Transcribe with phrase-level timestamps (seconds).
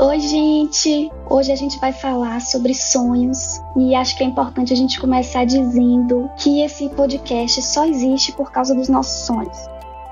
[0.00, 1.10] Oi, gente!
[1.28, 5.44] Hoje a gente vai falar sobre sonhos e acho que é importante a gente começar
[5.44, 9.58] dizendo que esse podcast só existe por causa dos nossos sonhos.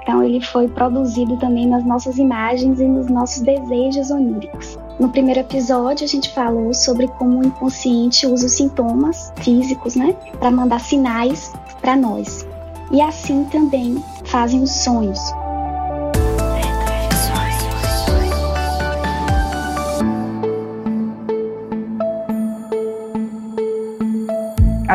[0.03, 4.77] Então, ele foi produzido também nas nossas imagens e nos nossos desejos oníricos.
[4.99, 10.17] No primeiro episódio, a gente falou sobre como o inconsciente usa os sintomas físicos, né,
[10.41, 12.45] para mandar sinais para nós.
[12.91, 15.21] E assim também fazem os sonhos.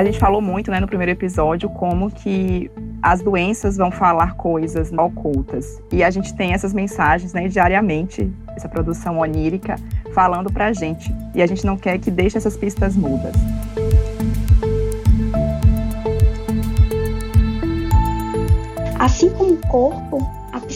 [0.01, 2.71] A gente falou muito né, no primeiro episódio como que
[3.03, 5.79] as doenças vão falar coisas ocultas.
[5.91, 9.75] E a gente tem essas mensagens né, diariamente, essa produção onírica,
[10.11, 11.13] falando pra gente.
[11.35, 13.35] E a gente não quer que deixe essas pistas mudas.
[18.97, 20.17] Assim como o corpo,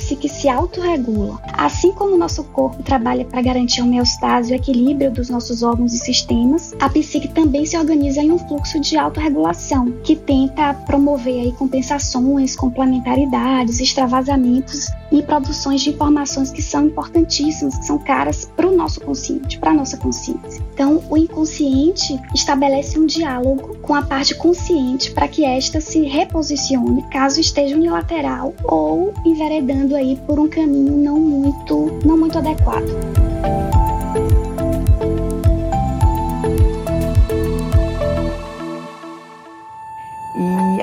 [0.05, 1.40] psique se autorregula.
[1.54, 5.64] Assim como o nosso corpo trabalha para garantir a homeostase e o equilíbrio dos nossos
[5.64, 10.75] órgãos e sistemas, a psique também se organiza em um fluxo de autorregulação, que tenta
[10.75, 18.45] promover aí compensações, complementaridades, extravasamentos e produções de informações que são importantíssimas, que são caras
[18.56, 20.64] para o nosso consciente, para a nossa consciência.
[20.73, 27.03] Então, o inconsciente estabelece um diálogo com a parte consciente para que esta se reposicione
[27.09, 32.85] caso esteja unilateral ou enveredando aí por um caminho não muito, não muito adequado.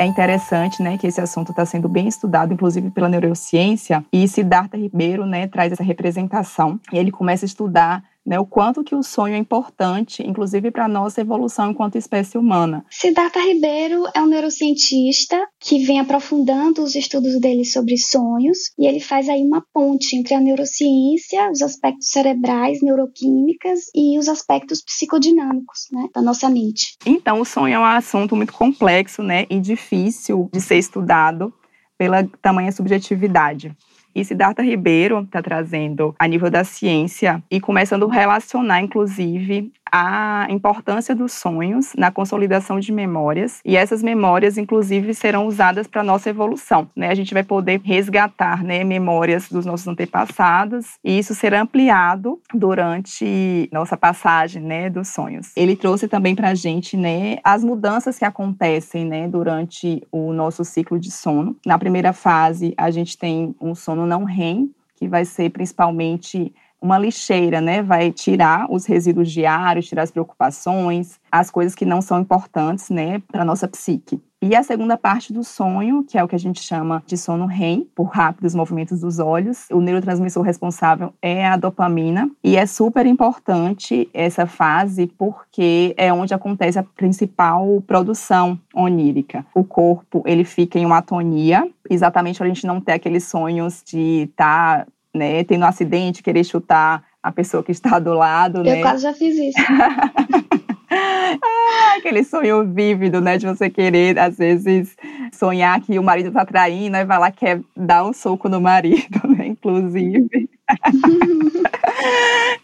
[0.02, 4.76] é interessante, né, que esse assunto está sendo bem estudado, inclusive pela neurociência, e Siddhartha
[4.76, 6.80] Ribeiro, né, traz essa representação.
[6.92, 10.84] E ele começa a estudar né, o quanto que o sonho é importante, inclusive para
[10.84, 12.84] a nossa evolução enquanto espécie humana.
[12.90, 19.00] Siddhartha Ribeiro é um neurocientista que vem aprofundando os estudos dele sobre sonhos e ele
[19.00, 25.88] faz aí uma ponte entre a neurociência, os aspectos cerebrais, neuroquímicas e os aspectos psicodinâmicos
[25.90, 26.96] né, da nossa mente.
[27.04, 31.52] Então, o sonho é um assunto muito complexo né, e difícil de ser estudado
[31.98, 33.76] pela tamanha subjetividade.
[34.14, 40.46] E Siddhartha Ribeiro está trazendo a nível da ciência e começando a relacionar, inclusive, a
[40.48, 46.30] importância dos sonhos na consolidação de memórias e essas memórias, inclusive, serão usadas para nossa
[46.30, 46.88] evolução.
[46.96, 47.10] Né?
[47.10, 53.68] A gente vai poder resgatar né, memórias dos nossos antepassados e isso será ampliado durante
[53.70, 55.52] nossa passagem né, dos sonhos.
[55.54, 60.64] Ele trouxe também para a gente né, as mudanças que acontecem né, durante o nosso
[60.64, 61.54] ciclo de sono.
[61.66, 66.98] Na primeira fase, a gente tem um sono não REM, que vai ser principalmente uma
[66.98, 67.80] lixeira, né?
[67.80, 73.22] Vai tirar os resíduos diários, tirar as preocupações, as coisas que não são importantes, né,
[73.30, 74.20] para nossa psique.
[74.44, 77.46] E a segunda parte do sonho, que é o que a gente chama de sono
[77.46, 83.06] REM, por rápidos movimentos dos olhos, o neurotransmissor responsável é a dopamina, e é super
[83.06, 89.46] importante essa fase porque é onde acontece a principal produção onírica.
[89.54, 93.80] O corpo, ele fica em uma atonia, exatamente para a gente não ter aqueles sonhos
[93.86, 98.58] de estar tá né, tendo um acidente, querer chutar a pessoa que está do lado,
[98.58, 98.82] Eu né?
[98.82, 99.58] quase já fiz isso.
[100.90, 104.96] ah, aquele sonho vívido, né, de você querer, às vezes,
[105.32, 109.20] sonhar que o marido tá traindo, e vai lá quer dar um soco no marido,
[109.36, 110.48] né, inclusive.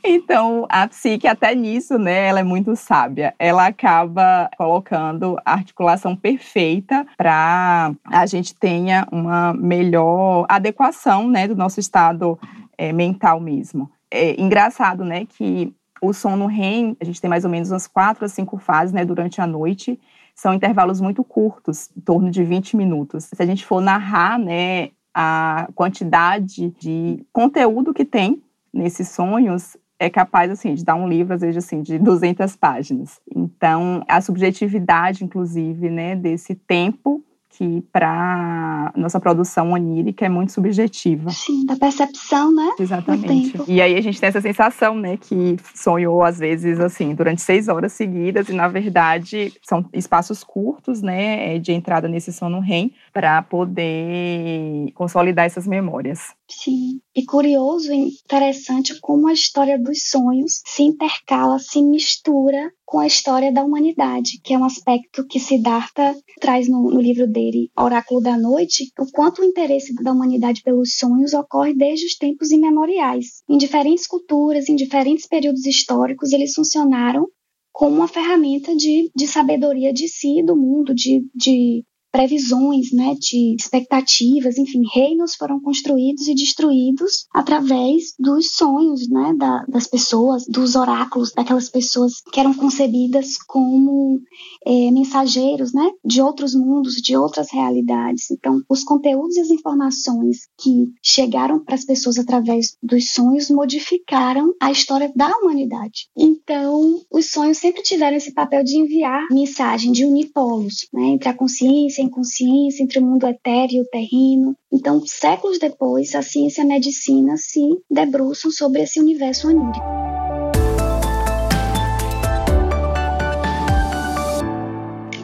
[0.05, 3.35] Então, a psique, até nisso, né, ela é muito sábia.
[3.39, 11.57] Ela acaba colocando a articulação perfeita para a gente tenha uma melhor adequação, né, do
[11.57, 12.39] nosso estado
[12.77, 13.91] é, mental mesmo.
[14.11, 18.25] É engraçado, né, que o sono REM, a gente tem mais ou menos umas quatro
[18.25, 19.99] a cinco fases, né, durante a noite.
[20.35, 23.25] São intervalos muito curtos, em torno de 20 minutos.
[23.25, 28.41] Se a gente for narrar, né, a quantidade de conteúdo que tem
[28.73, 33.21] nesses sonhos é capaz assim de dar um livro às vezes assim de 200 páginas.
[33.35, 37.25] Então, a subjetividade inclusive, né, desse tempo
[37.59, 41.31] que para nossa produção onírica é muito subjetiva.
[41.31, 42.75] Sim, da percepção, né?
[42.79, 43.59] Exatamente.
[43.67, 47.67] E aí a gente tem essa sensação, né, que sonhou às vezes assim durante seis
[47.67, 53.43] horas seguidas e na verdade são espaços curtos, né, de entrada nesse sono REM para
[53.43, 56.35] poder consolidar essas memórias.
[56.49, 57.01] Sim.
[57.19, 63.09] E curioso e interessante como a história dos sonhos se intercala, se mistura com a
[63.09, 68.21] história da humanidade, que é um aspecto que Siddhartha traz no, no, livro dele, Oráculo
[68.21, 73.43] da Noite, o quanto o interesse da humanidade pelos sonhos ocorre desde os tempos imemoriais.
[73.51, 77.27] Em diferentes culturas, em diferentes períodos históricos, eles funcionaram
[77.73, 83.55] como uma ferramenta de, de sabedoria de si, do mundo, de, de previsões, né, de
[83.59, 90.75] expectativas, enfim, reinos foram construídos e destruídos através dos sonhos, né, da, das pessoas, dos
[90.75, 94.21] oráculos, daquelas pessoas que eram concebidas como
[94.67, 98.31] é, mensageiros, né, de outros mundos, de outras realidades.
[98.31, 104.55] Então, os conteúdos e as informações que chegaram para as pessoas através dos sonhos modificaram
[104.61, 106.09] a história da humanidade.
[106.17, 111.29] Então, os sonhos sempre tiveram esse papel de enviar mensagem, de unir polos, né, entre
[111.29, 114.57] a consciência e a inconsciência, entre o mundo etéreo e o terreno.
[114.73, 117.61] Então, séculos depois, a ciência e a medicina se
[117.91, 119.98] debruçam sobre esse universo onírico.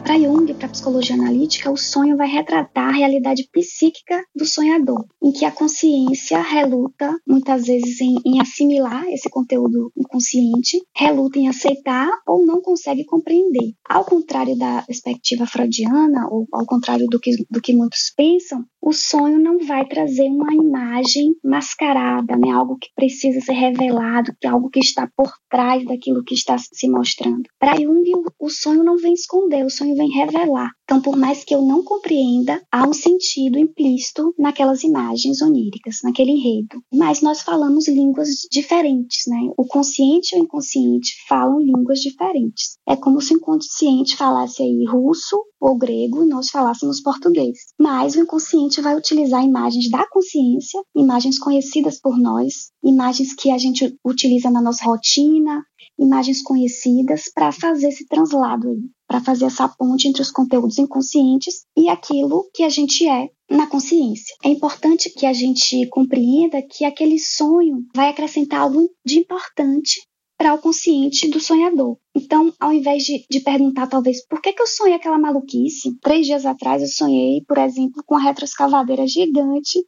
[0.05, 5.03] Para Jung, para a psicologia analítica, o sonho vai retratar a realidade psíquica do sonhador,
[5.19, 11.47] em que a consciência reluta muitas vezes em, em, assimilar esse conteúdo inconsciente, reluta em
[11.47, 13.73] aceitar ou não consegue compreender.
[13.89, 18.93] Ao contrário da perspectiva freudiana, ou ao contrário do que, do que muitos pensam, o
[18.93, 22.51] sonho não vai trazer uma imagem mascarada, né?
[22.51, 26.55] algo que precisa ser revelado, que é algo que está por trás daquilo que está
[26.59, 27.49] se mostrando.
[27.59, 28.03] Para Jung,
[28.39, 30.69] o sonho não vem esconder, o sonho vem revelar.
[30.83, 36.29] Então, por mais que eu não compreenda, há um sentido implícito naquelas imagens oníricas, naquele
[36.31, 36.79] enredo.
[36.93, 39.49] Mas nós falamos línguas diferentes, né?
[39.57, 42.77] O consciente e o inconsciente falam línguas diferentes.
[42.87, 47.57] É como se o inconsciente falasse aí russo ou grego e nós falássemos português.
[47.79, 53.57] Mas o inconsciente vai utilizar imagens da consciência, imagens conhecidas por nós, imagens que a
[53.57, 55.63] gente utiliza na nossa rotina,
[55.97, 61.65] imagens conhecidas para fazer esse translado aí, para fazer essa ponte entre os conteúdos inconscientes
[61.77, 64.35] e aquilo que a gente é na consciência.
[64.43, 70.01] É importante que a gente compreenda que aquele sonho vai acrescentar algo de importante
[70.37, 71.97] para o consciente do sonhador.
[72.15, 75.97] Então, ao invés de, de, perguntar, talvez, por que, que eu sonhei aquela maluquice?
[76.01, 79.79] Três dias atrás eu sonhei, por exemplo, com a retroescavadeira gigante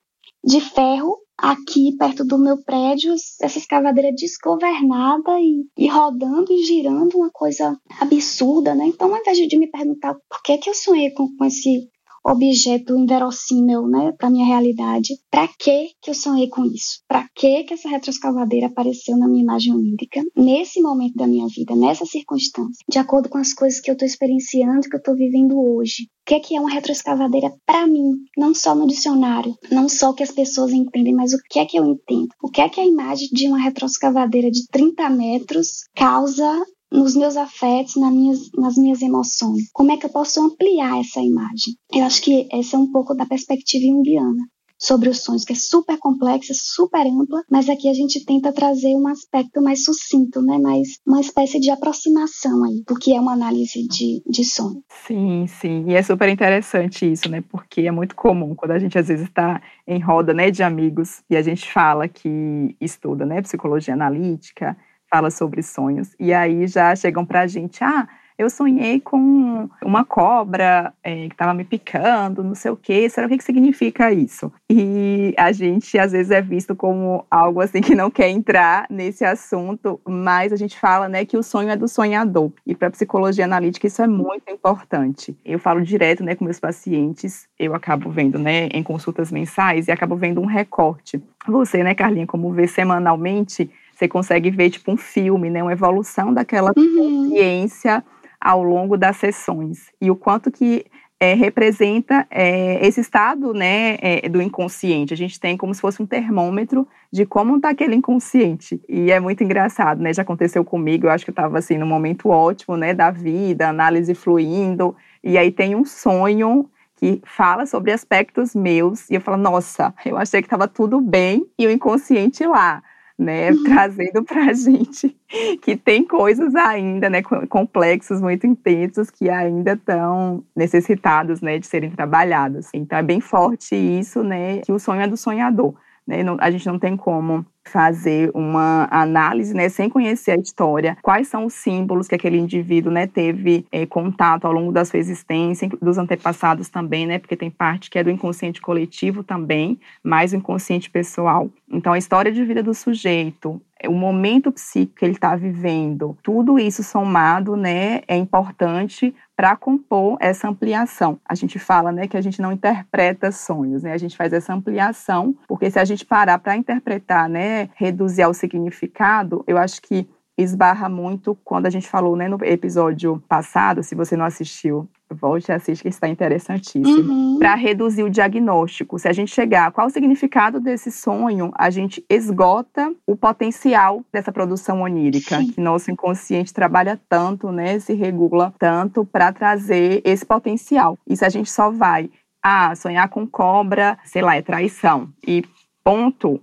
[0.44, 7.18] de ferro aqui perto do meu prédio, essa escavadeira desgovernada e, e, rodando e girando,
[7.18, 8.88] uma coisa absurda, né?
[8.88, 11.88] Então, ao invés de me perguntar por que, que eu sonhei com, com esse
[12.28, 15.16] objeto inverossímil, né, para minha realidade.
[15.32, 17.02] Para que que eu sonhei com isso?
[17.08, 21.76] Para que que essa retroescavadeira apareceu na minha imagem onírica nesse momento da minha vida,
[21.76, 25.58] nessa circunstância, de acordo com as coisas que eu estou experienciando, que eu estou vivendo
[25.60, 26.04] hoje?
[26.04, 28.12] O que é que é uma retroescavadeira para mim?
[28.38, 31.66] Não só no dicionário, não só o que as pessoas entendem, mas o que é
[31.66, 32.28] que eu entendo?
[32.44, 37.36] O que é que a imagem de uma retroescavadeira de 30 metros causa nos meus
[37.36, 39.70] afetos, nas minhas, nas minhas emoções.
[39.74, 41.76] Como é que eu posso ampliar essa imagem?
[41.94, 44.44] Eu acho que essa é um pouco da perspectiva junguiana
[44.80, 48.96] sobre os sonhos, que é super complexa, super ampla, mas aqui a gente tenta trazer
[48.96, 50.58] um aspecto mais sucinto, né?
[50.58, 54.84] Mais uma espécie de aproximação aí do que é uma análise de, de sonho.
[55.08, 55.86] Sim, sim.
[55.88, 57.44] E é super interessante isso, né?
[57.50, 61.24] Porque é muito comum quando a gente às vezes está em roda né, de amigos
[61.30, 64.78] e a gente fala que estuda né, psicologia analítica
[65.10, 66.16] fala sobre sonhos.
[66.20, 68.08] E aí já chegam para a gente, ah,
[68.38, 73.10] eu sonhei com uma cobra é, que estava me picando, não sei o quê.
[73.10, 74.54] Será o que, que significa isso?
[74.70, 79.26] E a gente às vezes é visto como algo assim que não quer entrar nesse
[79.26, 82.52] assunto, mas a gente fala, né, que o sonho é do sonhador.
[82.66, 85.36] E para psicologia analítica isso é muito importante.
[85.44, 87.48] Eu falo direto, né, com meus pacientes.
[87.58, 91.20] Eu acabo vendo, né, em consultas mensais e acabo vendo um recorte.
[91.48, 96.32] Você, né, Carlinha, como vê semanalmente você consegue ver tipo um filme, né, uma evolução
[96.32, 97.30] daquela uhum.
[97.30, 98.04] consciência
[98.40, 100.86] ao longo das sessões e o quanto que
[101.20, 105.16] é, representa é, esse estado né, é, do inconsciente.
[105.16, 108.80] A gente tem como se fosse um termômetro de como está aquele inconsciente.
[108.88, 110.14] E é muito engraçado, né?
[110.14, 113.68] Já aconteceu comigo, eu acho que eu estava assim, num momento ótimo né, da vida,
[113.68, 119.38] análise fluindo, e aí tem um sonho que fala sobre aspectos meus, e eu falo,
[119.38, 122.84] nossa, eu achei que estava tudo bem, e o inconsciente lá
[123.18, 123.64] né, uhum.
[123.64, 125.16] trazendo para a gente
[125.62, 131.92] que tem coisas ainda, né, complexos, muito intensos, que ainda estão necessitados, né, de serem
[131.92, 132.68] trabalhados.
[132.74, 135.74] Então é bem forte isso, né, que o sonho é do sonhador.
[136.08, 136.24] Né?
[136.24, 141.28] Não, a gente não tem como fazer uma análise, né, sem conhecer a história, quais
[141.28, 145.70] são os símbolos que aquele indivíduo, né, teve é, contato ao longo da sua existência,
[145.82, 150.38] dos antepassados também, né, porque tem parte que é do inconsciente coletivo também, mais o
[150.38, 151.50] inconsciente pessoal.
[151.70, 156.58] Então, a história de vida do sujeito, o momento psíquico que ele está vivendo, tudo
[156.58, 161.20] isso somado, né, é importante para compor essa ampliação.
[161.24, 164.54] A gente fala, né, que a gente não interpreta sonhos, né, a gente faz essa
[164.54, 170.08] ampliação, porque se a gente parar para interpretar, né, reduzir ao significado, eu acho que
[170.38, 175.50] esbarra muito quando a gente falou né, no episódio passado, se você não assistiu, volte
[175.50, 177.12] e assiste que está interessantíssimo.
[177.12, 177.40] Uhum.
[177.40, 182.06] Para reduzir o diagnóstico, se a gente chegar, qual o significado desse sonho, a gente
[182.08, 185.52] esgota o potencial dessa produção onírica, Sim.
[185.52, 191.00] que nosso inconsciente trabalha tanto, né, se regula tanto para trazer esse potencial.
[191.08, 192.12] E se a gente só vai
[192.44, 195.10] ah, sonhar com cobra, sei lá, é traição.
[195.26, 195.44] E
[195.84, 196.40] ponto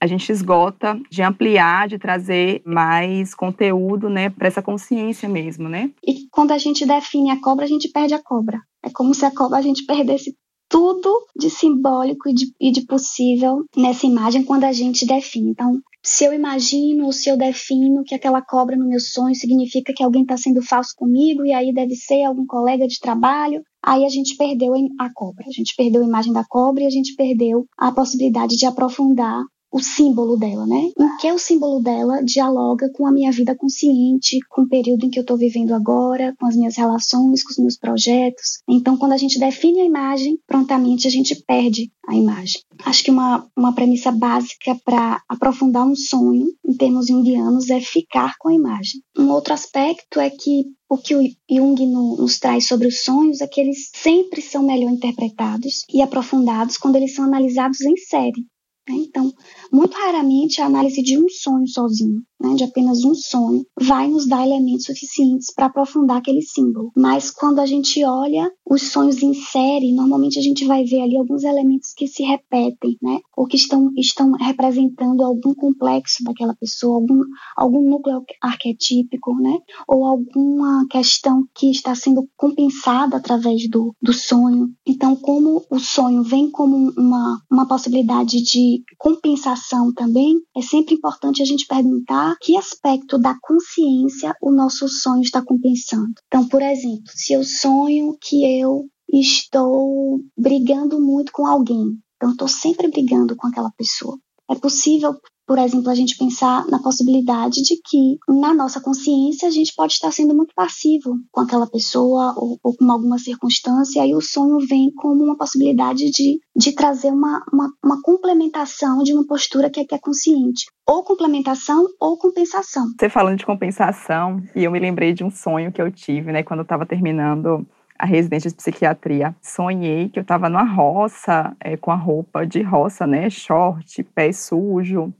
[0.00, 5.90] a gente esgota de ampliar, de trazer mais conteúdo, né, para essa consciência mesmo, né?
[6.06, 8.58] E quando a gente define a cobra, a gente perde a cobra.
[8.82, 10.34] É como se a cobra a gente perdesse
[10.70, 15.50] tudo de simbólico e de, e de possível nessa imagem quando a gente define.
[15.50, 19.92] Então, se eu imagino ou se eu defino que aquela cobra no meu sonho significa
[19.92, 24.04] que alguém está sendo falso comigo e aí deve ser algum colega de trabalho, aí
[24.04, 25.44] a gente perdeu a cobra.
[25.46, 29.42] A gente perdeu a imagem da cobra e a gente perdeu a possibilidade de aprofundar
[29.72, 30.90] o símbolo dela, né?
[30.98, 35.10] Em que o símbolo dela dialoga com a minha vida consciente, com o período em
[35.10, 38.60] que eu estou vivendo agora, com as minhas relações, com os meus projetos.
[38.68, 42.60] Então, quando a gente define a imagem, prontamente a gente perde a imagem.
[42.84, 48.34] Acho que uma, uma premissa básica para aprofundar um sonho, em termos indianos, é ficar
[48.38, 49.00] com a imagem.
[49.16, 53.46] Um outro aspecto é que o que o Jung nos traz sobre os sonhos é
[53.46, 58.44] que eles sempre são melhor interpretados e aprofundados quando eles são analisados em série.
[58.90, 59.04] Né?
[59.06, 59.32] Então,
[59.72, 64.26] muito raramente a análise de um sonho sozinho, né, de apenas um sonho, vai nos
[64.26, 66.90] dar elementos suficientes para aprofundar aquele símbolo.
[66.96, 71.16] Mas quando a gente olha os sonhos em série, normalmente a gente vai ver ali
[71.16, 76.96] alguns elementos que se repetem, né, ou que estão, estão representando algum complexo daquela pessoa,
[76.96, 77.20] algum,
[77.56, 84.70] algum núcleo arquetípico, né, ou alguma questão que está sendo compensada através do, do sonho.
[84.86, 91.42] Então, como o sonho vem como uma, uma possibilidade de compensação também, é sempre importante
[91.42, 96.12] a gente perguntar que aspecto da consciência o nosso sonho está compensando.
[96.26, 102.48] Então, por exemplo, se eu sonho que eu estou brigando muito com alguém, então estou
[102.48, 104.18] sempre brigando com aquela pessoa.
[104.50, 105.14] É possível
[105.50, 109.94] por exemplo, a gente pensar na possibilidade de que na nossa consciência a gente pode
[109.94, 114.64] estar sendo muito passivo com aquela pessoa ou, ou com alguma circunstância, e o sonho
[114.68, 119.80] vem como uma possibilidade de, de trazer uma, uma, uma complementação de uma postura que
[119.80, 120.66] é, que é consciente.
[120.86, 122.86] Ou complementação ou compensação.
[122.96, 126.44] Você falando de compensação, e eu me lembrei de um sonho que eu tive, né,
[126.44, 127.66] quando eu estava terminando
[127.98, 129.34] a residência de psiquiatria.
[129.42, 133.28] Sonhei que eu estava numa roça, é, com a roupa de roça, né?
[133.28, 135.12] Short, pé sujo,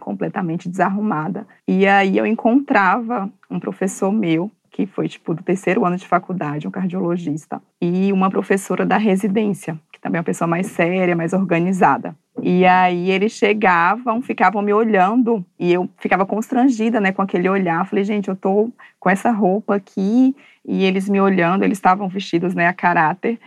[0.00, 1.46] completamente desarrumada.
[1.66, 6.68] E aí eu encontrava um professor meu, que foi tipo do terceiro ano de faculdade,
[6.68, 11.32] um cardiologista, e uma professora da residência, que também é uma pessoa mais séria, mais
[11.32, 12.14] organizada.
[12.42, 17.86] E aí eles chegavam, ficavam me olhando e eu ficava constrangida, né, com aquele olhar.
[17.86, 22.54] Falei, gente, eu tô com essa roupa aqui e eles me olhando, eles estavam vestidos,
[22.54, 23.38] né, a caráter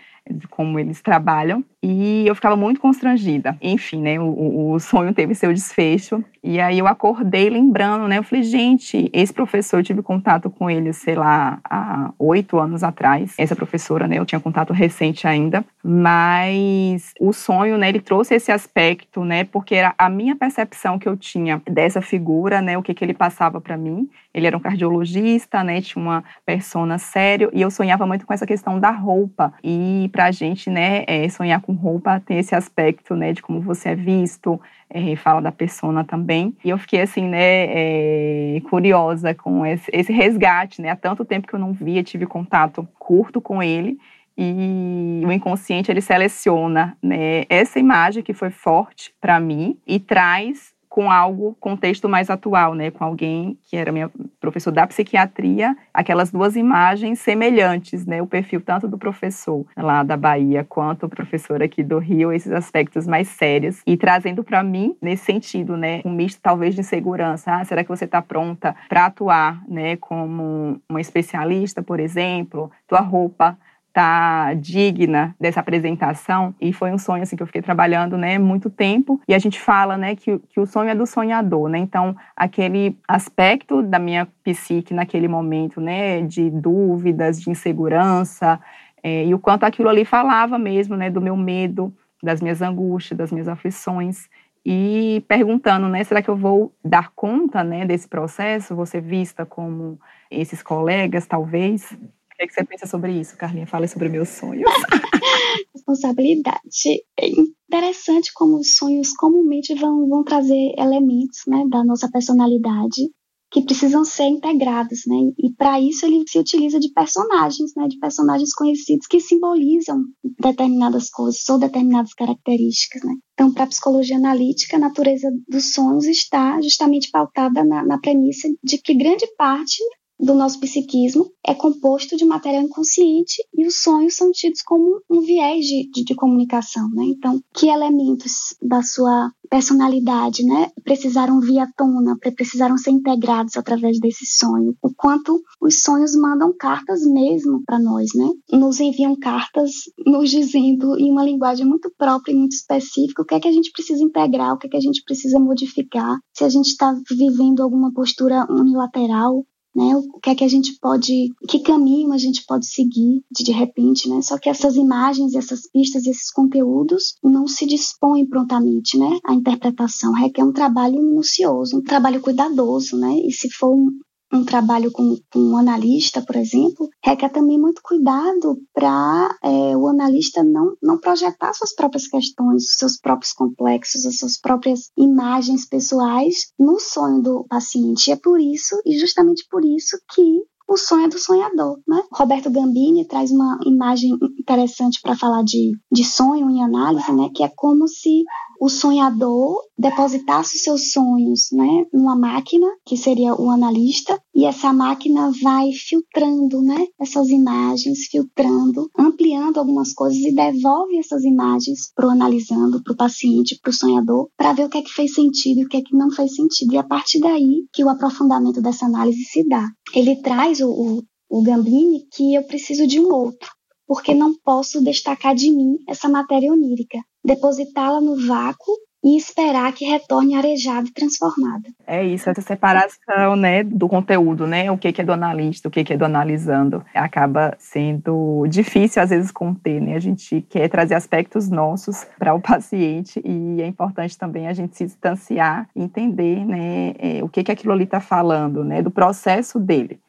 [0.50, 1.63] como eles trabalham.
[1.81, 3.57] E eu ficava muito constrangida.
[3.62, 6.24] Enfim, né, o, o, sonho teve seu desfecho.
[6.43, 10.69] E aí eu acordei lembrando, né, eu falei, gente, esse professor, eu tive contato com
[10.69, 13.33] ele, sei lá, há oito anos atrás.
[13.38, 15.63] Essa professora, né, eu tinha contato recente ainda.
[15.81, 21.07] Mas o sonho, né, ele trouxe esse aspecto, né, porque era a minha percepção que
[21.07, 24.09] eu tinha dessa figura, né, o que, que ele passava para mim.
[24.33, 27.50] Ele era um cardiologista, né, tinha uma persona sério.
[27.53, 29.53] E eu sonhava muito com essa questão da roupa.
[29.63, 33.62] E pra gente, né, é, sonhar com com roupa tem esse aspecto, né, de como
[33.62, 34.60] você é visto,
[34.90, 36.56] é, fala da persona também.
[36.66, 41.48] E eu fiquei, assim, né, é, curiosa com esse, esse resgate, né, há tanto tempo
[41.48, 44.00] que eu não via, tive contato curto com ele,
[44.36, 50.74] e o inconsciente ele seleciona né, essa imagem que foi forte para mim e traz
[50.89, 52.89] com algo, contexto mais atual, né?
[52.89, 58.22] Com alguém que era minha professor da psiquiatria, aquelas duas imagens semelhantes, né?
[58.22, 62.51] O perfil tanto do professor lá da Bahia quanto o professor aqui do Rio, esses
[62.51, 66.01] aspectos mais sérios e trazendo para mim nesse sentido, né?
[66.03, 67.53] Um misto talvez de insegurança.
[67.53, 69.96] Ah, será que você está pronta para atuar, né?
[69.98, 72.72] Como uma especialista, por exemplo?
[72.88, 73.58] Tua roupa
[73.93, 76.53] tá digna dessa apresentação.
[76.60, 79.19] E foi um sonho assim que eu fiquei trabalhando né muito tempo.
[79.27, 81.79] E a gente fala né que, que o sonho é do sonhador né?
[81.79, 88.60] Então aquele aspecto da minha psique naquele momento né de dúvidas de insegurança
[89.01, 93.17] é, e o quanto aquilo ali falava mesmo né do meu medo das minhas angústias
[93.17, 94.29] das minhas aflições.
[94.65, 100.00] E perguntando, né, será que eu vou dar conta, né, desse processo, ser vista como
[100.29, 101.98] esses colegas, talvez?
[102.39, 103.67] Que, é que você pensa sobre isso, Carlinha?
[103.67, 104.63] Fale sobre meus sonhos.
[105.75, 107.03] Responsabilidade.
[107.19, 113.10] É interessante como os sonhos comumente vão, vão trazer elementos né, da nossa personalidade
[113.51, 115.15] que precisam ser integrados, né?
[115.39, 117.88] E para isso ele se utiliza de personagens, né?
[117.88, 120.03] De personagens conhecidos que simbolizam
[120.39, 123.15] determinadas coisas ou determinadas características, né?
[123.34, 128.48] Então, para a psicologia analítica, a natureza dos sonhos está justamente pautada na, na premissa
[128.63, 129.81] de que grande parte
[130.20, 135.22] do nosso psiquismo é composto de material inconsciente e os sonhos são tidos como um
[135.22, 137.06] viés de, de, de, comunicação, né?
[137.06, 144.00] Então, que elementos da sua personalidade, né, precisaram vir à tona, precisaram ser integrados através
[144.00, 144.76] desse sonho?
[144.84, 148.30] O quanto os sonhos mandam cartas mesmo para nós, né?
[148.52, 149.72] Nos enviam cartas
[150.06, 153.52] nos dizendo em uma linguagem muito própria e muito específica o que é que a
[153.52, 156.94] gente precisa integrar, o que é que a gente precisa modificar, se a gente está
[157.10, 159.46] vivendo alguma postura unilateral
[159.76, 159.96] né?
[159.96, 163.52] O que é que a gente pode, que caminho a gente pode seguir de, de
[163.52, 164.22] repente, né?
[164.22, 169.20] Só que essas imagens, essas pistas, esses conteúdos não se dispõem prontamente, né?
[169.26, 173.20] A interpretação requer um trabalho minucioso, um trabalho cuidadoso, né?
[173.26, 173.90] E se for um,
[174.31, 179.88] um trabalho com, com, um analista, por exemplo, requer também muito cuidado para é, o
[179.88, 186.51] analista não, não projetar suas próprias questões, seus próprios complexos, as suas próprias imagens pessoais
[186.59, 188.07] no sonho do paciente.
[188.07, 192.04] E é por isso, e justamente por isso, que o sonho é do sonhador, né?
[192.14, 197.30] Roberto Gambini traz uma imagem interessante para falar de, de sonho em análise, né?
[197.34, 198.24] Que é como se
[198.60, 204.74] o sonhador depositasse os seus sonhos né, numa máquina, que seria o analista, e essa
[204.74, 212.08] máquina vai filtrando né, essas imagens, filtrando, ampliando algumas coisas e devolve essas imagens para
[212.08, 215.14] o analisando, para o paciente, para o sonhador, para ver o que é que fez
[215.14, 216.74] sentido e o que é que não fez sentido.
[216.74, 219.66] E a partir daí que o aprofundamento dessa análise se dá.
[219.96, 223.50] Ele traz o, o, o Gambini que eu preciso de um outro
[223.89, 228.72] porque não posso destacar de mim essa matéria onírica, depositá-la no vácuo
[229.04, 231.70] e esperar que retorne arejada e transformada.
[231.88, 235.92] É isso, essa separação, né, do conteúdo, né, o que é do analista, o que
[235.92, 241.50] é do analisando, acaba sendo difícil às vezes conter, né, a gente quer trazer aspectos
[241.50, 247.24] nossos para o paciente e é importante também a gente se distanciar, entender, né, é,
[247.24, 250.00] o que que aquilo ali está falando, né, do processo dele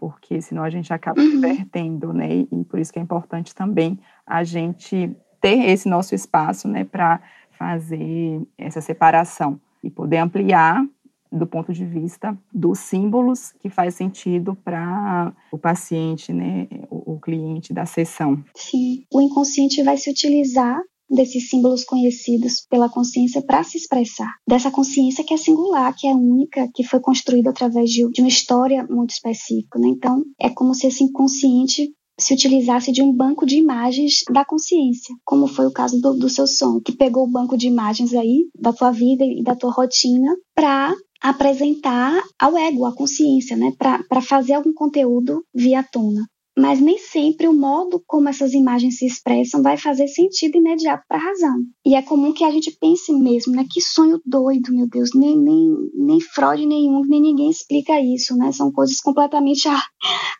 [0.00, 1.42] porque senão a gente acaba uhum.
[1.42, 2.46] perdendo, né?
[2.50, 7.20] E por isso que é importante também a gente ter esse nosso espaço, né, para
[7.50, 10.82] fazer essa separação e poder ampliar
[11.30, 17.20] do ponto de vista dos símbolos que faz sentido para o paciente, né, o, o
[17.20, 18.42] cliente da sessão.
[18.54, 24.30] Sim, o inconsciente vai se utilizar desses símbolos conhecidos pela consciência para se expressar.
[24.46, 28.28] Dessa consciência que é singular, que é única, que foi construída através de, de uma
[28.28, 29.78] história muito específica.
[29.78, 29.88] Né?
[29.88, 35.14] Então, é como se esse inconsciente se utilizasse de um banco de imagens da consciência,
[35.24, 38.46] como foi o caso do, do seu som, que pegou o banco de imagens aí
[38.58, 44.20] da tua vida e da tua rotina para apresentar ao ego, à consciência, né, para
[44.20, 46.26] fazer algum conteúdo via tona
[46.58, 51.18] mas nem sempre o modo como essas imagens se expressam vai fazer sentido imediato para
[51.18, 51.56] a razão.
[51.84, 53.64] E é comum que a gente pense mesmo, né?
[53.70, 58.52] Que sonho doido, meu Deus, nem, nem, nem Freud nenhum, nem ninguém explica isso, né?
[58.52, 59.68] São coisas completamente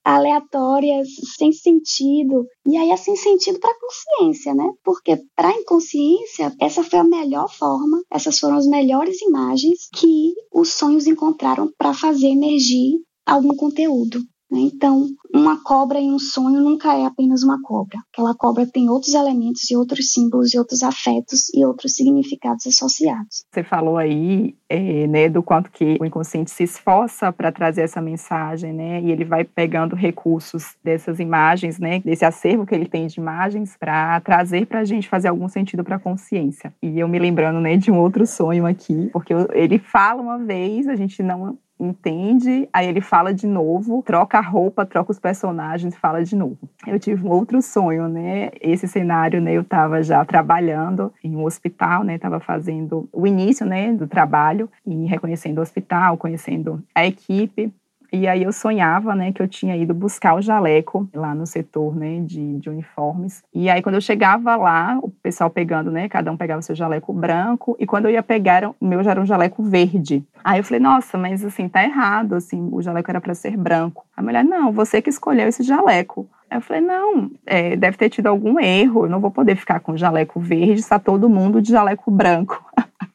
[0.04, 2.44] aleatórias, sem sentido.
[2.66, 4.68] E aí é sem sentido para a consciência, né?
[4.84, 10.32] Porque para a inconsciência, essa foi a melhor forma, essas foram as melhores imagens que
[10.52, 14.20] os sonhos encontraram para fazer emergir algum conteúdo.
[14.50, 14.60] Né?
[14.60, 17.98] Então, uma cobra em um sonho nunca é apenas uma cobra.
[18.12, 23.44] Aquela cobra tem outros elementos e outros símbolos e outros afetos e outros significados associados.
[23.50, 28.00] Você falou aí, é, né, do quanto que o inconsciente se esforça para trazer essa
[28.00, 33.06] mensagem, né, e ele vai pegando recursos dessas imagens, né, desse acervo que ele tem
[33.06, 36.74] de imagens, para trazer para a gente fazer algum sentido para a consciência.
[36.82, 40.88] E eu me lembrando, né, de um outro sonho aqui, porque ele fala uma vez,
[40.88, 45.96] a gente não entende, aí ele fala de novo, troca a roupa, troca os personagens,
[45.96, 46.58] fala de novo.
[46.86, 48.50] Eu tive um outro sonho, né?
[48.60, 49.52] Esse cenário, né?
[49.52, 52.16] Eu estava já trabalhando em um hospital, né?
[52.16, 53.92] Estava fazendo o início, né?
[53.92, 57.72] Do trabalho e reconhecendo o hospital, conhecendo a equipe.
[58.12, 61.94] E aí eu sonhava, né, que eu tinha ido buscar o jaleco lá no setor,
[61.94, 63.42] né, de, de uniformes.
[63.54, 67.12] E aí quando eu chegava lá, o pessoal pegando, né, cada um pegava seu jaleco
[67.12, 70.24] branco, e quando eu ia pegar, o meu já era um jaleco verde.
[70.42, 74.04] Aí eu falei, nossa, mas assim, tá errado, assim, o jaleco era para ser branco.
[74.16, 76.28] A mulher, não, você que escolheu esse jaleco.
[76.50, 79.96] Eu falei, não, é, deve ter tido algum erro, eu não vou poder ficar com
[79.96, 82.60] jaleco verde, está todo mundo de jaleco branco.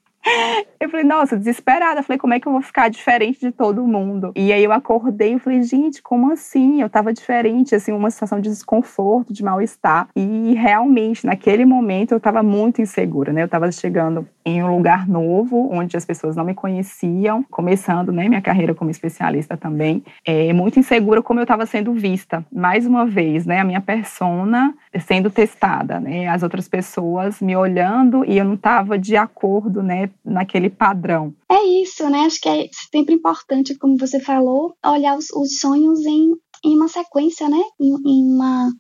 [0.79, 1.99] Eu falei, nossa, desesperada.
[1.99, 4.31] Eu falei, como é que eu vou ficar diferente de todo mundo?
[4.35, 6.81] E aí eu acordei e falei, gente, como assim?
[6.81, 10.07] Eu tava diferente, assim, uma sensação de desconforto, de mal-estar.
[10.15, 13.43] E realmente, naquele momento, eu tava muito insegura, né?
[13.43, 18.29] Eu tava chegando em um lugar novo, onde as pessoas não me conheciam, começando né,
[18.29, 22.45] minha carreira como especialista também, é, muito insegura como eu estava sendo vista.
[22.53, 28.23] Mais uma vez, né, a minha persona sendo testada, né, as outras pessoas me olhando
[28.23, 31.33] e eu não estava de acordo né, naquele padrão.
[31.49, 32.19] É isso, né?
[32.21, 36.31] Acho que é sempre importante, como você falou, olhar os, os sonhos em,
[36.63, 37.61] em uma sequência, né?
[37.79, 38.71] Em, em, uma,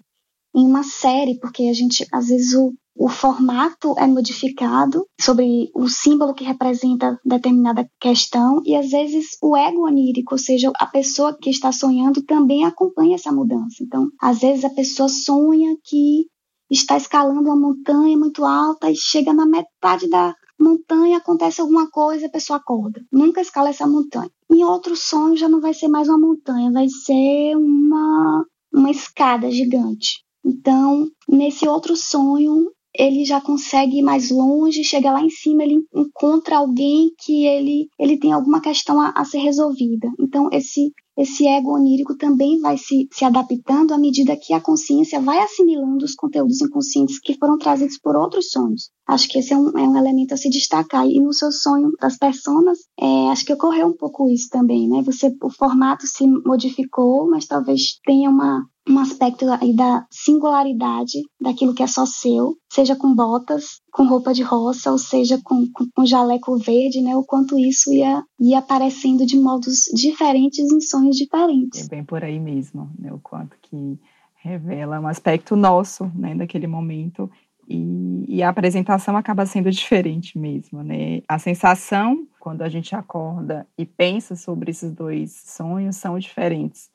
[0.55, 5.89] em uma série, porque a gente, às vezes, o, o formato é modificado sobre o
[5.89, 11.37] símbolo que representa determinada questão e às vezes o ego onírico, ou seja, a pessoa
[11.37, 13.75] que está sonhando também acompanha essa mudança.
[13.81, 16.27] Então, às vezes a pessoa sonha que
[16.71, 22.27] está escalando uma montanha muito alta e chega na metade da montanha, acontece alguma coisa,
[22.27, 23.01] a pessoa acorda.
[23.11, 24.31] Nunca escala essa montanha.
[24.51, 29.49] Em outro sonho já não vai ser mais uma montanha, vai ser uma uma escada
[29.49, 30.21] gigante.
[30.43, 35.81] Então, nesse outro sonho, ele já consegue ir mais longe, chega lá em cima, ele
[35.93, 40.07] encontra alguém que ele, ele tem alguma questão a, a ser resolvida.
[40.19, 45.19] Então, esse, esse ego onírico também vai se, se adaptando à medida que a consciência
[45.19, 48.89] vai assimilando os conteúdos inconscientes que foram trazidos por outros sonhos.
[49.07, 51.07] Acho que esse é um, é um elemento a se destacar.
[51.07, 55.01] E no seu sonho das personas, é, acho que ocorreu um pouco isso também, né?
[55.03, 61.73] Você, o formato se modificou, mas talvez tenha uma, um aspecto aí da singularidade daquilo
[61.73, 65.87] que é só seu, seja com botas, com roupa de roça, ou seja com, com,
[65.93, 67.15] com jaleco verde, né?
[67.15, 71.85] O quanto isso ia, ia aparecendo de modos diferentes em sonhos diferentes.
[71.85, 73.11] É bem por aí mesmo, né?
[73.11, 73.99] O quanto que
[74.35, 77.27] revela um aspecto nosso, né, daquele momento
[77.67, 81.23] e, e, a apresentação acaba sendo diferente mesmo, né?
[81.27, 86.91] A sensação quando a gente acorda e pensa sobre esses dois sonhos são diferentes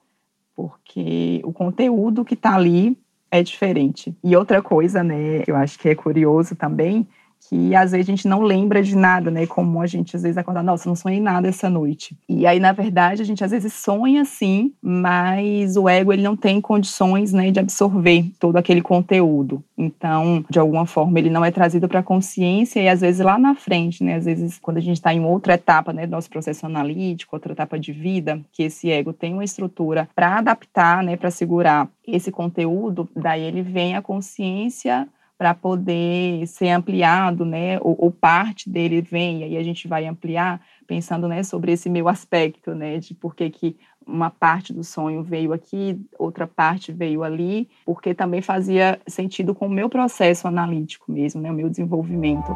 [0.54, 2.98] porque o conteúdo que está ali
[3.30, 4.14] é diferente.
[4.22, 7.06] E outra coisa, né, eu acho que é curioso também,
[7.48, 9.46] que às vezes a gente não lembra de nada, né?
[9.46, 12.16] Como a gente às vezes acorda, nossa, não sonhei nada essa noite.
[12.28, 16.36] E aí, na verdade, a gente às vezes sonha sim, mas o ego ele não
[16.36, 19.62] tem condições, né, de absorver todo aquele conteúdo.
[19.76, 23.38] Então, de alguma forma, ele não é trazido para a consciência e às vezes lá
[23.38, 24.16] na frente, né?
[24.16, 27.52] Às vezes quando a gente está em outra etapa, né, do nosso processo analítico, outra
[27.52, 32.30] etapa de vida, que esse ego tem uma estrutura para adaptar, né, para segurar esse
[32.30, 35.08] conteúdo, daí ele vem a consciência
[35.40, 40.60] para poder ser ampliado, né, ou, ou, parte dele vem, e a gente vai ampliar,
[40.86, 43.74] pensando, né, sobre esse meu aspecto, né, de por que que
[44.06, 49.66] uma parte do sonho veio aqui, outra parte veio ali, porque também fazia sentido com
[49.66, 52.54] o meu processo analítico mesmo, né, o meu desenvolvimento.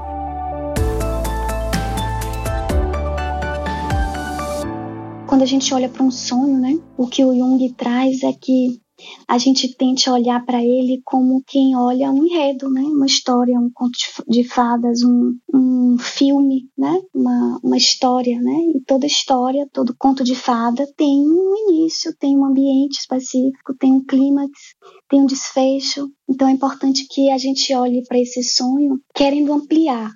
[5.26, 8.83] Quando a gente olha para um sonho, né, o que o Jung traz é que
[9.28, 12.82] a gente tente olhar para ele como quem olha um enredo, né?
[12.82, 17.00] uma história, um conto de fadas, um, um filme, né?
[17.14, 18.40] uma, uma história.
[18.40, 18.76] Né?
[18.76, 23.92] E toda história, todo conto de fada tem um início, tem um ambiente específico, tem
[23.92, 24.50] um clímax,
[25.08, 26.08] tem um desfecho.
[26.28, 30.10] Então é importante que a gente olhe para esse sonho querendo ampliar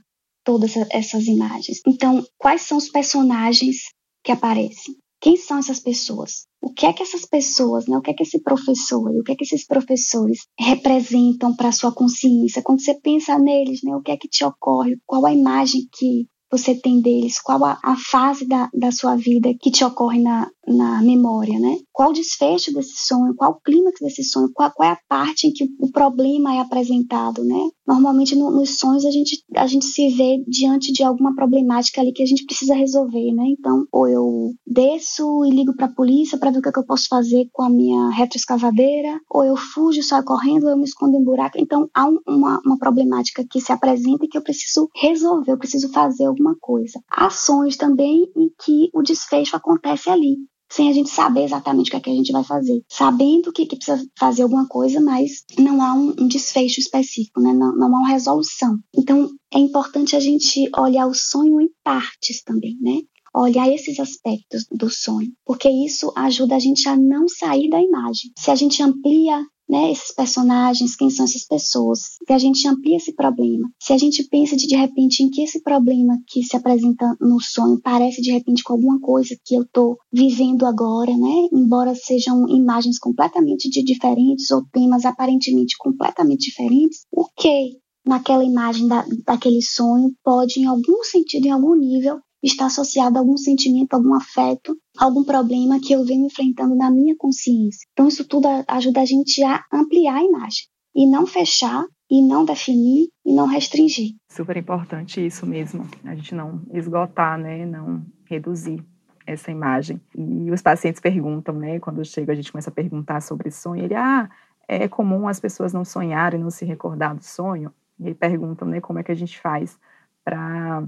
[0.45, 1.81] todas essas imagens.
[1.87, 3.77] Então, quais são os personagens
[4.25, 4.95] que aparecem?
[5.21, 6.47] Quem são essas pessoas?
[6.61, 9.33] O que é que essas pessoas, né, o que é que esse professor o que
[9.33, 12.63] é que esses professores representam para a sua consciência?
[12.63, 14.97] Quando você pensa neles, né, o que é que te ocorre?
[15.07, 17.41] Qual a imagem que você tem deles?
[17.41, 21.79] Qual a, a fase da, da sua vida que te ocorre na, na memória, né?
[21.93, 23.35] Qual o desfecho desse sonho?
[23.37, 24.51] Qual o clímax desse sonho?
[24.55, 27.69] Qual, qual, é a parte em que o problema é apresentado, né?
[27.89, 32.13] Normalmente no, nos sonhos a gente, a gente se vê diante de alguma problemática ali
[32.13, 33.45] que a gente precisa resolver, né?
[33.59, 36.79] Então, ou eu desço e ligo para a polícia para ver o que, é que,
[36.79, 40.85] eu posso fazer com a minha retroescavadeira, ou eu fujo, saio correndo, ou eu me
[40.85, 41.59] escondo em buraco.
[41.59, 45.59] Então, há um, uma, uma problemática que se apresenta e que eu preciso resolver, eu
[45.59, 47.01] preciso fazer alguma coisa.
[47.11, 50.37] Há sonhos também em que o desfecho acontece ali
[50.71, 52.83] sem a gente saber exatamente o que, é que a gente vai fazer.
[52.89, 57.53] Sabendo que, que precisa fazer alguma coisa, mas não há um, um desfecho específico, né?
[57.53, 58.79] não, não há uma resolução.
[58.97, 63.01] Então, é importante a gente olhar o sonho em partes também, né?
[63.35, 68.33] olhar esses aspectos do sonho, porque isso ajuda a gente a não sair da imagem.
[68.39, 72.97] Se a gente amplia né, esses personagens, quem são essas pessoas, se a gente amplia
[72.97, 76.57] esse problema, se a gente pensa de, de repente em que esse problema que se
[76.57, 81.49] apresenta no sonho parece de repente com alguma coisa que eu estou vivendo agora, né,
[81.53, 88.89] embora sejam imagens completamente de diferentes ou temas aparentemente completamente diferentes, o que naquela imagem
[88.89, 93.95] da, daquele sonho pode, em algum sentido, em algum nível, está associado a algum sentimento,
[93.95, 97.87] algum afeto, algum problema que eu venho enfrentando na minha consciência.
[97.93, 102.45] Então, isso tudo ajuda a gente a ampliar a imagem e não fechar e não
[102.45, 104.15] definir e não restringir.
[104.31, 108.83] Super importante isso mesmo, a gente não esgotar, né, não reduzir
[109.27, 110.01] essa imagem.
[110.17, 113.95] E os pacientes perguntam, né, quando chega a gente começa a perguntar sobre sonho, ele,
[113.95, 114.31] ah,
[114.67, 117.73] é comum as pessoas não sonharem, não se recordar do sonho.
[118.01, 119.79] E perguntam, né, como é que a gente faz
[120.25, 120.85] para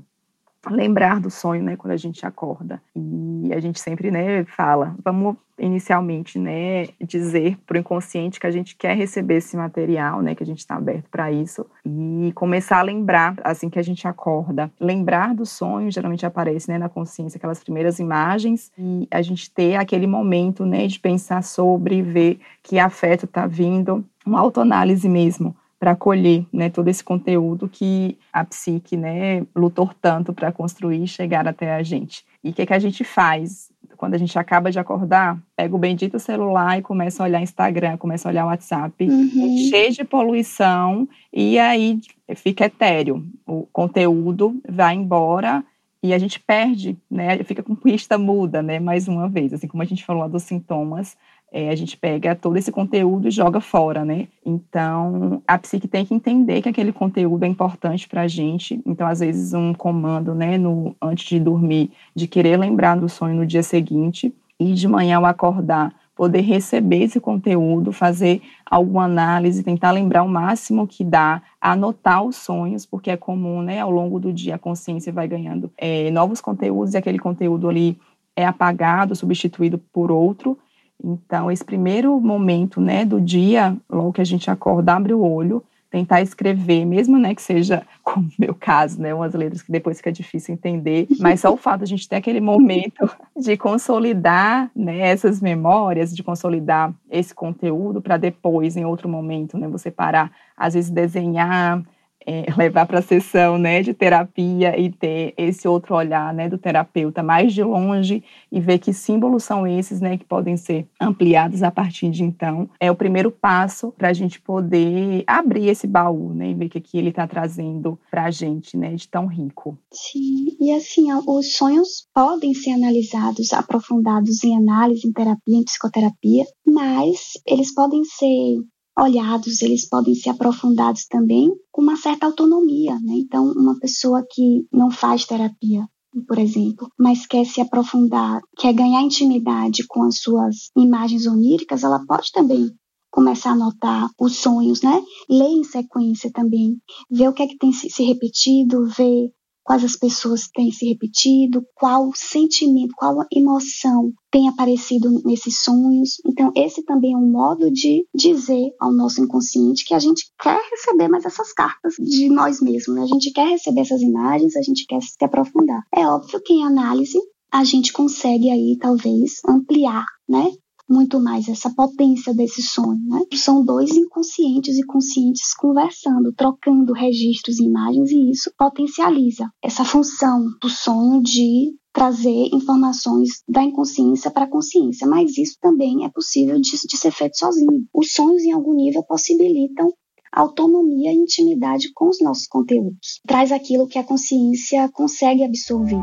[0.69, 2.83] lembrar do sonho, né, quando a gente acorda.
[2.95, 8.51] E a gente sempre, né, fala, vamos inicialmente, né, dizer para o inconsciente que a
[8.51, 12.79] gente quer receber esse material, né, que a gente está aberto para isso e começar
[12.79, 14.71] a lembrar assim que a gente acorda.
[14.81, 19.77] Lembrar do sonho geralmente aparece, né, na consciência aquelas primeiras imagens e a gente ter
[19.77, 25.93] aquele momento, né, de pensar sobre, ver que afeto está vindo, uma autoanálise mesmo para
[25.93, 31.49] acolher né, todo esse conteúdo que a psique né, lutou tanto para construir e chegar
[31.49, 32.23] até a gente.
[32.45, 33.73] E o que, que a gente faz?
[33.97, 37.97] Quando a gente acaba de acordar, pega o bendito celular e começa a olhar Instagram,
[37.97, 39.57] começa a olhar WhatsApp, uhum.
[39.71, 41.99] cheio de poluição, e aí
[42.37, 43.25] fica etéreo.
[43.47, 45.65] O conteúdo vai embora
[46.03, 47.43] e a gente perde, né?
[47.45, 48.79] Fica com pista muda, né?
[48.79, 51.17] Mais uma vez, assim como a gente falou dos sintomas,
[51.53, 54.29] é, a gente pega todo esse conteúdo e joga fora, né?
[54.47, 58.81] Então, a psique tem que entender que aquele conteúdo é importante para a gente.
[58.87, 63.35] Então, às vezes, um comando, né, no, antes de dormir, de querer lembrar do sonho
[63.35, 69.63] no dia seguinte e de manhã ao acordar, poder receber esse conteúdo, fazer alguma análise,
[69.63, 74.21] tentar lembrar o máximo que dá, anotar os sonhos, porque é comum, né, ao longo
[74.21, 77.99] do dia a consciência vai ganhando é, novos conteúdos e aquele conteúdo ali
[78.37, 80.59] é apagado, substituído por outro.
[81.03, 85.63] Então, esse primeiro momento, né, do dia, logo que a gente acorda, abre o olho,
[85.91, 89.97] tentar escrever, mesmo, né, que seja, como no meu caso, né, umas letras que depois
[89.97, 94.71] fica difícil entender, mas só o fato de a gente ter aquele momento de consolidar,
[94.75, 100.31] né, essas memórias, de consolidar esse conteúdo para depois, em outro momento, né, você parar,
[100.57, 101.83] às vezes desenhar,
[102.27, 106.59] é, levar para a sessão né, de terapia e ter esse outro olhar né, do
[106.59, 111.63] terapeuta mais de longe e ver que símbolos são esses né, que podem ser ampliados
[111.63, 116.35] a partir de então, é o primeiro passo para a gente poder abrir esse baú
[116.35, 119.79] né, e ver que aqui ele está trazendo para a gente né, de tão rico.
[119.93, 126.45] Sim, e assim, os sonhos podem ser analisados, aprofundados em análise, em terapia, em psicoterapia,
[126.67, 128.59] mas eles podem ser
[128.99, 133.15] olhados, eles podem ser aprofundados também com uma certa autonomia, né?
[133.15, 135.87] Então, uma pessoa que não faz terapia,
[136.27, 142.05] por exemplo, mas quer se aprofundar, quer ganhar intimidade com as suas imagens oníricas, ela
[142.07, 142.71] pode também
[143.11, 145.03] começar a anotar os sonhos, né?
[145.29, 146.77] Ler em sequência também,
[147.11, 149.31] ver o que é que tem se repetido, ver
[149.65, 156.21] quais as pessoas têm se repetido, qual sentimento, qual emoção tem aparecido nesses sonhos.
[156.27, 160.61] Então, esse também é um modo de dizer ao nosso inconsciente que a gente quer
[160.71, 163.03] receber mais essas cartas de nós mesmos, né?
[163.03, 165.83] A gente quer receber essas imagens, a gente quer se aprofundar.
[165.95, 167.19] É óbvio que em análise
[167.53, 170.53] a gente consegue aí talvez ampliar, né?
[170.91, 173.01] Muito mais essa potência desse sonho.
[173.07, 173.21] Né?
[173.35, 180.45] São dois inconscientes e conscientes conversando, trocando registros e imagens, e isso potencializa essa função
[180.61, 186.61] do sonho de trazer informações da inconsciência para a consciência, mas isso também é possível
[186.61, 187.85] de, de ser feito sozinho.
[187.93, 189.93] Os sonhos, em algum nível, possibilitam
[190.33, 193.21] autonomia e intimidade com os nossos conteúdos.
[193.27, 196.03] Traz aquilo que a consciência consegue absorver.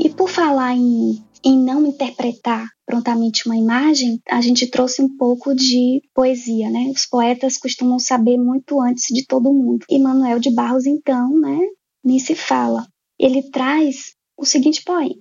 [0.00, 5.52] E por falar em, em não interpretar prontamente uma imagem, a gente trouxe um pouco
[5.52, 6.92] de poesia, né?
[6.94, 9.84] Os poetas costumam saber muito antes de todo mundo.
[9.90, 11.58] E Manuel de Barros, então, né?
[12.04, 12.86] Nem se fala.
[13.18, 15.16] Ele traz o seguinte poema.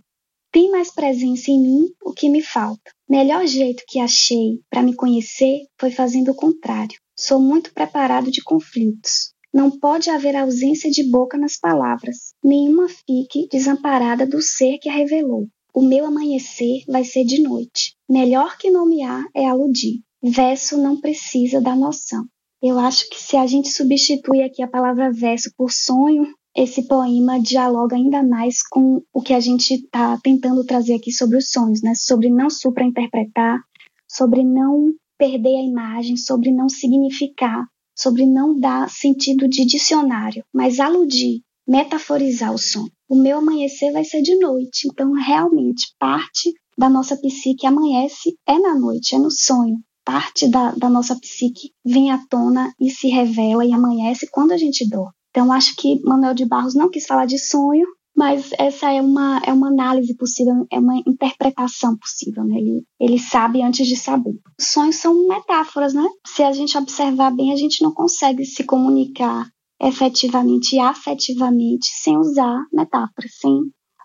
[0.52, 2.92] Tem mais presença em mim o que me falta.
[3.10, 6.98] Melhor jeito que achei para me conhecer foi fazendo o contrário.
[7.18, 9.34] Sou muito preparado de conflitos.
[9.54, 12.34] Não pode haver ausência de boca nas palavras.
[12.44, 15.48] Nenhuma fique desamparada do ser que a revelou.
[15.74, 17.96] O meu amanhecer vai ser de noite.
[18.10, 20.02] Melhor que nomear é aludir.
[20.24, 22.26] Verso não precisa da noção.
[22.62, 27.40] Eu acho que se a gente substitui aqui a palavra verso por sonho, esse poema
[27.40, 31.84] dialoga ainda mais com o que a gente está tentando trazer aqui sobre os sonhos,
[31.84, 31.94] né?
[31.94, 33.60] Sobre não suprainterpretar,
[34.08, 37.64] sobre não perder a imagem, sobre não significar,
[37.98, 42.92] sobre não dar sentido de dicionário, mas aludir, metaforizar o sonho.
[43.10, 48.60] O meu amanhecer vai ser de noite, então realmente parte da nossa psique amanhece é
[48.60, 49.78] na noite, é no sonho.
[50.06, 54.58] Parte da, da nossa psique vem à tona e se revela e amanhece quando a
[54.58, 55.12] gente dorme.
[55.32, 57.86] Então acho que Manuel de Barros não quis falar de sonho,
[58.18, 62.58] mas essa é uma, é uma análise possível, é uma interpretação possível, né?
[62.58, 64.34] Ele, ele sabe antes de saber.
[64.60, 66.04] Os sonhos são metáforas, né?
[66.26, 69.48] Se a gente observar bem, a gente não consegue se comunicar
[69.80, 73.54] efetivamente e afetivamente sem usar metáforas, sem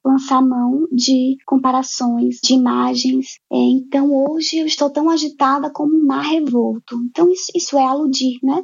[0.05, 3.37] lançar mão de comparações, de imagens.
[3.51, 6.97] É, então, hoje eu estou tão agitada como um mar revolto.
[7.09, 8.63] Então, isso, isso é aludir, né?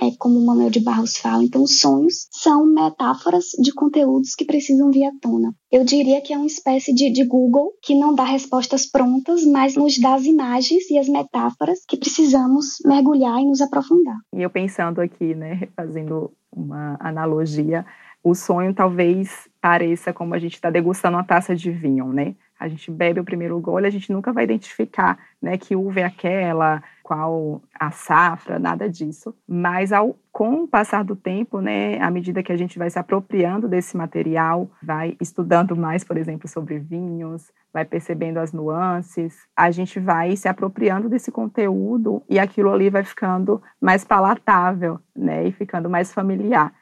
[0.00, 1.44] É, como o Manuel de Barros fala.
[1.44, 5.54] Então, os sonhos são metáforas de conteúdos que precisam vir à tona.
[5.70, 9.76] Eu diria que é uma espécie de, de Google que não dá respostas prontas, mas
[9.76, 14.16] nos dá as imagens e as metáforas que precisamos mergulhar e nos aprofundar.
[14.34, 17.84] E eu pensando aqui, né, fazendo uma analogia,
[18.22, 22.34] o sonho talvez pareça como a gente está degustando uma taça de vinho, né?
[22.58, 26.04] A gente bebe o primeiro gole, a gente nunca vai identificar, né, que uva é
[26.04, 29.34] aquela, qual a safra, nada disso.
[29.48, 33.00] Mas ao, com o passar do tempo, né, à medida que a gente vai se
[33.00, 39.72] apropriando desse material, vai estudando mais, por exemplo, sobre vinhos, vai percebendo as nuances, a
[39.72, 45.50] gente vai se apropriando desse conteúdo e aquilo ali vai ficando mais palatável, né, e
[45.50, 46.72] ficando mais familiar.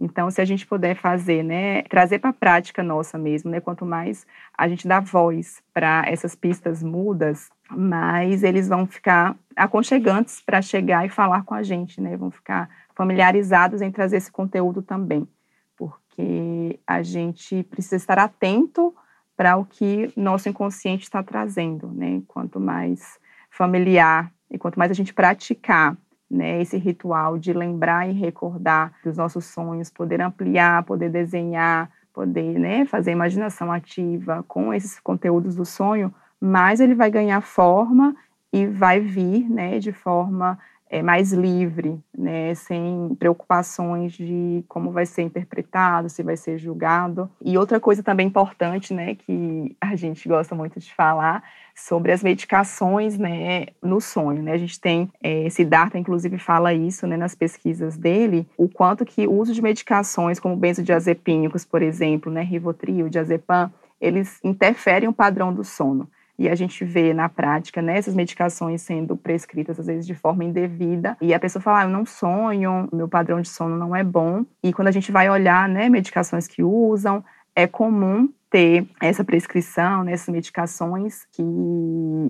[0.00, 3.84] Então, se a gente puder fazer, né, trazer para a prática nossa mesmo, né, quanto
[3.84, 10.60] mais a gente dá voz para essas pistas mudas, mais eles vão ficar aconchegantes para
[10.60, 15.28] chegar e falar com a gente, né, vão ficar familiarizados em trazer esse conteúdo também,
[15.76, 18.94] porque a gente precisa estar atento
[19.36, 23.18] para o que nosso inconsciente está trazendo, né, quanto mais
[23.50, 25.96] familiar e quanto mais a gente praticar
[26.30, 32.58] né, esse ritual de lembrar e recordar dos nossos sonhos, poder ampliar, poder desenhar, poder
[32.58, 38.14] né, fazer imaginação ativa com esses conteúdos do sonho, mais ele vai ganhar forma
[38.52, 45.06] e vai vir né, de forma é, mais livre, né, sem preocupações de como vai
[45.06, 47.28] ser interpretado, se vai ser julgado.
[47.44, 51.42] E outra coisa também importante, né, que a gente gosta muito de falar,
[51.74, 57.06] sobre as medicações, né, no sonho, né, a gente tem, é, Siddhartha inclusive fala isso,
[57.08, 62.30] né, nas pesquisas dele, o quanto que o uso de medicações como benzodiazepínicos, por exemplo,
[62.30, 66.08] né, Rivotril, diazepam, eles interferem o padrão do sono.
[66.38, 70.44] E a gente vê na prática né, essas medicações sendo prescritas, às vezes, de forma
[70.44, 71.16] indevida.
[71.20, 74.44] E a pessoa fala, ah, eu não sonho, meu padrão de sono não é bom.
[74.62, 80.04] E quando a gente vai olhar né, medicações que usam, é comum ter essa prescrição,
[80.04, 81.42] né, essas medicações, que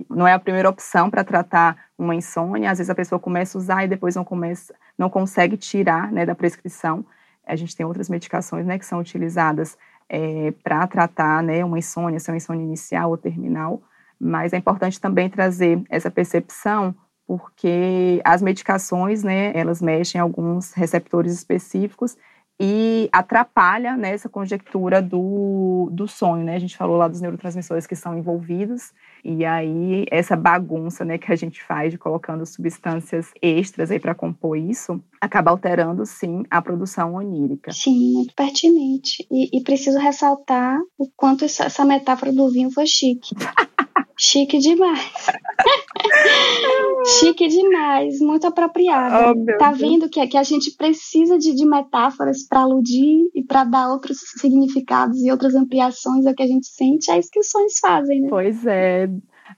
[0.09, 2.71] não é a primeira opção para tratar uma insônia.
[2.71, 6.25] Às vezes a pessoa começa a usar e depois não, começa, não consegue tirar né,
[6.25, 7.05] da prescrição.
[7.45, 9.77] A gente tem outras medicações né, que são utilizadas
[10.09, 13.81] é, para tratar né, uma insônia, se é uma insônia inicial ou terminal.
[14.25, 16.95] Mas é importante também trazer essa percepção
[17.27, 22.15] porque as medicações, né, elas mexem em alguns receptores específicos
[22.59, 26.55] e atrapalha né, essa conjectura do, do sonho, né?
[26.55, 28.93] A gente falou lá dos neurotransmissores que são envolvidos,
[29.25, 34.15] e aí essa bagunça né, que a gente faz de colocando substâncias extras aí para
[34.15, 37.73] compor isso, acaba alterando, sim, a produção onírica.
[37.73, 39.27] Sim, muito pertinente.
[39.29, 43.35] E, e preciso ressaltar o quanto essa, essa metáfora do vinho foi chique.
[44.17, 45.27] Chique demais.
[47.19, 49.37] Chique demais, muito apropriado.
[49.37, 53.63] Oh, tá vendo que, que a gente precisa de, de metáforas para aludir e para
[53.63, 57.11] dar outros significados e outras ampliações ao que a gente sente?
[57.11, 58.27] É isso que os sonhos fazem, né?
[58.29, 59.09] Pois é.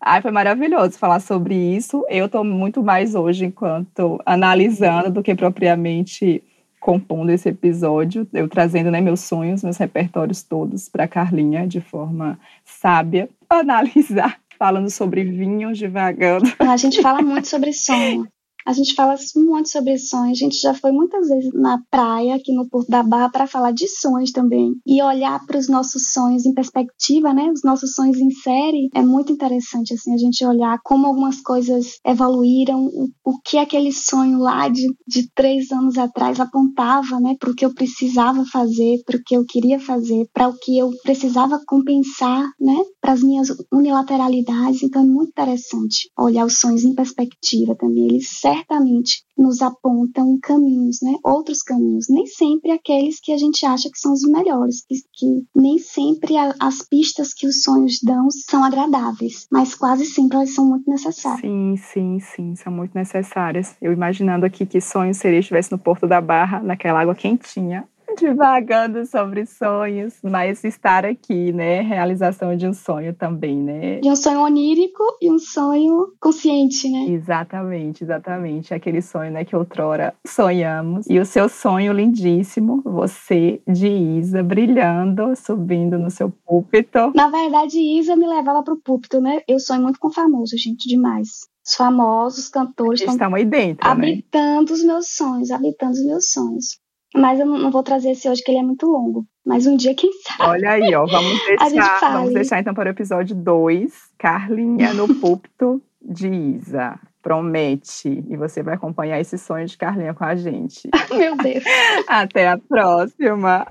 [0.01, 2.03] Ai, foi maravilhoso falar sobre isso.
[2.09, 6.43] Eu estou muito mais hoje enquanto analisando do que propriamente
[6.79, 12.39] compondo esse episódio, eu trazendo né, meus sonhos, meus repertórios todos para Carlinha de forma
[12.63, 16.45] sábia, analisar falando sobre vinhos devagando.
[16.59, 18.27] A gente fala muito sobre sonho.
[18.67, 20.37] A gente fala muito sobre sonhos.
[20.37, 23.71] A gente já foi muitas vezes na praia, aqui no Porto da Barra, para falar
[23.71, 24.73] de sonhos também.
[24.85, 27.49] E olhar para os nossos sonhos em perspectiva, né?
[27.49, 28.89] Os nossos sonhos em série.
[28.93, 33.93] É muito interessante, assim, a gente olhar como algumas coisas evoluíram, o, o que aquele
[33.93, 37.37] sonho lá de, de três anos atrás apontava, né?
[37.39, 40.77] Para o que eu precisava fazer, para o que eu queria fazer, para o que
[40.77, 42.75] eu precisava compensar, né?
[42.99, 44.83] Para as minhas unilateralidades.
[44.83, 48.07] Então é muito interessante olhar os sonhos em perspectiva também.
[48.07, 51.13] Eles servem certamente nos apontam caminhos, né?
[51.23, 55.45] Outros caminhos, nem sempre aqueles que a gente acha que são os melhores, que, que
[55.55, 60.53] nem sempre a, as pistas que os sonhos dão são agradáveis, mas quase sempre elas
[60.53, 61.41] são muito necessárias.
[61.41, 63.75] Sim, sim, sim, são muito necessárias.
[63.81, 67.87] Eu imaginando aqui que sonho seria estivesse no Porto da Barra, naquela água quentinha,
[68.17, 71.81] divagando sobre sonhos, mas estar aqui, né?
[71.81, 73.99] Realização de um sonho também, né?
[73.99, 77.05] De um sonho onírico e um sonho consciente, né?
[77.09, 78.73] Exatamente, exatamente.
[78.73, 81.05] Aquele sonho, né, que outrora sonhamos.
[81.09, 87.11] E o seu sonho lindíssimo, você de Isa, brilhando, subindo no seu púlpito.
[87.15, 89.41] Na verdade, Isa me levava pro púlpito, né?
[89.47, 91.47] Eu sonho muito com famoso, gente, demais.
[91.65, 93.91] Os famosos cantores estão aí dentro, né?
[93.91, 94.73] habitando né?
[94.73, 96.79] os meus sonhos, habitando os meus sonhos.
[97.17, 99.25] Mas eu não vou trazer esse hoje, que ele é muito longo.
[99.43, 100.51] Mas um dia, quem sabe?
[100.51, 101.05] Olha aí, ó.
[101.07, 106.99] Vamos deixar, vamos deixar então para o episódio 2, Carlinha no púlpito de Isa.
[107.23, 108.23] Promete.
[108.29, 110.87] E você vai acompanhar esse sonho de Carlinha com a gente.
[111.11, 111.63] Meu Deus.
[112.07, 113.65] Até a próxima.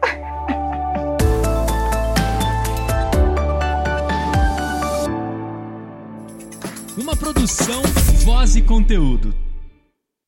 [6.99, 7.83] Uma produção,
[8.25, 9.46] voz e conteúdo.